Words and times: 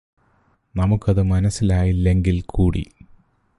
നമുക്കത് 0.75 1.23
മനസ്സിലായില്ലെങ്കില് 1.23 2.41
കൂടി 2.45 2.83